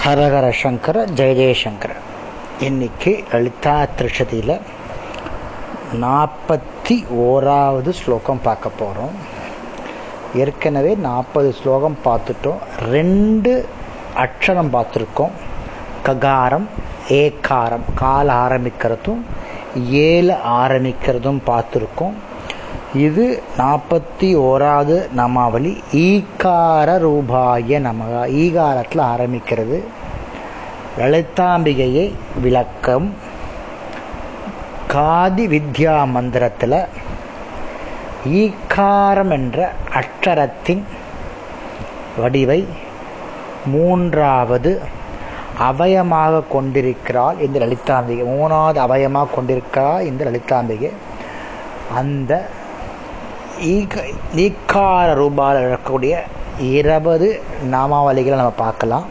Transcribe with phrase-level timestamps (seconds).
[0.00, 1.92] ஹரஹர சங்கர ஜெய ஜெயசங்கர
[2.60, 4.54] இன்னைக்கு லலிதா திருஷதியில்
[6.00, 9.16] நாற்பத்தி ஓராவது ஸ்லோகம் பார்க்க போகிறோம்
[10.36, 13.52] ஏற்கனவே நாற்பது ஸ்லோகம் பார்த்துட்டோம் ரெண்டு
[14.16, 15.34] அக்ஷரம் பார்த்துருக்கோம்
[16.04, 16.66] ககாரம்
[17.16, 19.22] ஏகாரம் கால ஆரம்பிக்கிறதும்
[20.06, 22.16] ஏழு ஆரம்பிக்கிறதும் பார்த்துருக்கோம்
[22.94, 25.82] இது நாற்பத்தி ஓராவது நமாவளி.
[25.92, 28.28] ஈகார ரூபாய நமக.
[28.28, 29.82] ஈகாரத்தில் ஆரம்பிக்கிறது.
[30.98, 33.14] லலிதாம்பிகையை விளக்கம்.
[34.88, 36.84] காதி வித்யா மந்திரத்தில்
[38.26, 40.82] ஈகாரம் என்ற அக்ஷரத்தின்
[42.16, 42.66] வடிவை
[43.66, 44.80] மூன்றாவது
[45.60, 48.24] அவயமாக கொண்டிருக்கிறாள் இந்த லலிதாம்பிகை.
[48.24, 50.92] மூணாவது அவயமாக கொண்டிருக்கிறாள் இந்த லலிதாம்பிகை.
[51.94, 52.46] அந்த
[53.60, 54.04] ஈக
[54.36, 56.14] ஈக்கார ரூபாயில் இருக்கக்கூடிய
[56.58, 59.04] இருபது நாமாவளிகளை நம்ம பார்க்கலாம்.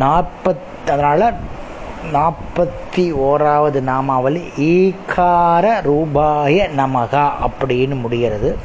[0.00, 1.34] நாற்பத் அதனால்
[2.12, 8.58] நாற்பத்தி ஓராவது நாமாவளி ஈகார ரூபாய நமகா அப்படின்னு முடிகிறது.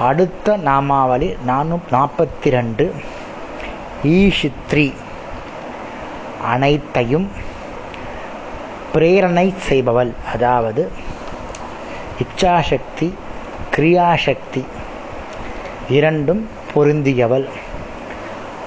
[0.00, 2.94] அடுத்த நாமாவளி நானூ நாற்பத்தி ரெண்டு
[4.02, 4.92] ஈஷித்ரி.
[6.44, 7.28] அனைத்தையும்
[8.94, 10.90] பிரேரணை செய்பவள் அதாவது
[12.22, 13.12] இச்சாசக்தி
[13.76, 14.64] கிரியாசக்தி
[15.88, 17.48] இரண்டும் பொருந்தியவள்.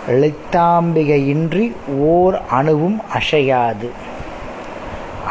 [0.10, 3.92] லலிதாம்பிகையின்றி ஓர் அணுவும் அசையாது.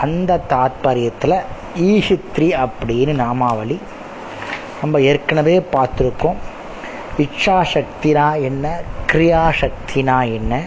[0.01, 1.43] அந்த தாத்பரியத்தில்
[1.79, 3.79] ஈஷித்ரி அப்படின்னு நாமாவளி
[4.81, 6.37] நம்ம ஏற்கனவே பார்த்துருக்கோம்.
[7.19, 8.81] இச்சாசக்தினா என்ன
[9.13, 10.61] கிரியாசக்தினா என்ன?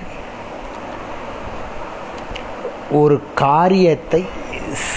[2.91, 4.25] ஒரு காரியத்தை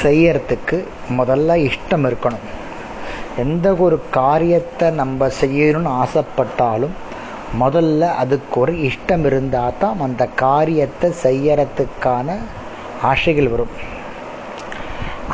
[0.02, 0.76] செய்யறதுக்கு
[1.18, 2.46] முதல்ல இஷ்டம் இருக்கணும்.
[3.36, 6.94] எந்த ஒரு காரியத்தை நம்ம செய்யணும்னு ஆசைப்பட்டாலும்
[7.60, 12.36] முதல்ல அதுக்கு ஒரு இஷ்டம் இருந்தால் தான் அந்த காரியத்தை செய்யறதுக்கான
[13.10, 13.74] ஆசைகள் வரும்.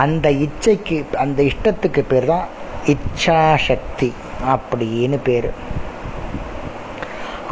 [0.05, 2.47] அந்த இச்சைக்கு அந்த இஷ்டத்துக்கு பேர் தான்
[2.95, 4.11] இச்சாசக்தி
[4.55, 5.51] அப்படின்னு பேர்.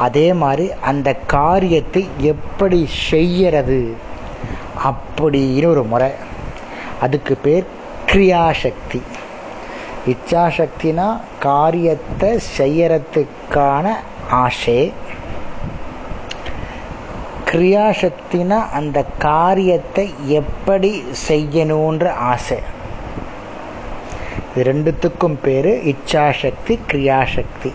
[0.06, 3.96] அதே மாதிரி அந்த காரியத்தை எப்படி செய்யறது
[4.84, 6.10] அப்படின்னு ஒரு முறை.
[7.00, 7.66] அதுக்கு பேர்
[8.06, 9.02] கிரியாசக்தி.
[10.06, 13.94] இச்சாசக்தினா காரியத்தை செய்யறதுக்கான
[14.30, 14.92] ஆசை.
[17.44, 22.58] கிரியாசக்தினா அந்த காரியத்தை எப்படி செய்யணுன்ற ஆசை.
[24.56, 27.72] இது ரெண்டுத்துக்கும் பேரு இச்சாசக்தி கிரியாசக்தி.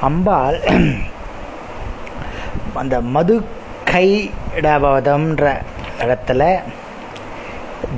[0.00, 0.60] அம்பாள்
[2.74, 3.55] அந்த மது
[3.90, 5.62] கைடபதம்ன்ற
[6.00, 6.62] இடத்துல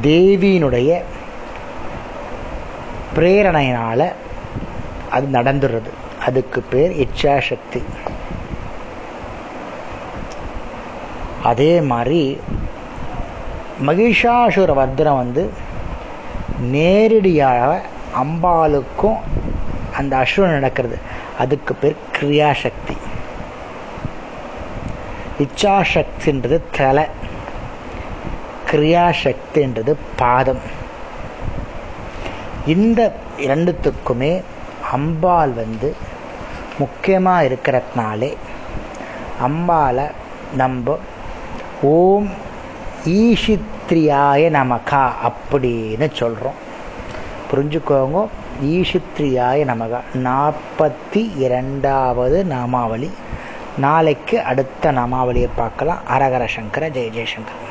[0.03, 1.03] தேவியினுடைய
[3.16, 4.12] பிரேரணையினால்
[5.10, 5.91] அது நடந்துடுறது.
[6.27, 7.82] அதுக்கு பேர் இச்சாசக்தி.
[11.43, 12.41] அதே மாதிரி
[13.87, 15.50] மகிஷாசுர வர்தனம் வந்து
[16.60, 17.81] நேரடியாக
[18.22, 19.16] அம்பாளுக்கும்
[19.97, 20.98] அந்த அசுரன் நடக்கிறது.
[21.38, 22.97] அதுக்கு பேர் கிரியாசக்தி.
[25.38, 27.04] இச்சாசக்தின்றது தலை.
[28.71, 30.60] கிரியாசக்தின்றது பாதம்.
[32.66, 34.43] இந்த இரண்டுத்துக்குமே
[34.93, 35.97] அம்பாள் வந்து
[36.78, 38.37] முக்கியமாக இருக்கிறதுனாலே
[39.47, 40.10] அம்பாலை
[40.56, 40.98] நம்ம
[41.82, 42.31] ஓம்
[43.04, 46.66] ஈஷித்ரியாய நமகா அப்படின்னு சொல்கிறோம்
[47.50, 48.27] புரிஞ்சுக்கோங்க.
[48.65, 50.00] ஈஷித்ரியாய நமகா.
[50.15, 53.10] நாற்பத்தி இரண்டாவது நாமாவளி.
[53.78, 56.00] நாளைக்கு அடுத்த நாமாவளியை பார்க்கலாம்.
[56.15, 57.67] அரகர சங்கர ஜெய ஜெயசங்கர்